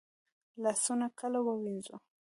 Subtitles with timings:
[0.63, 1.95] لاسونه کله ووینځو؟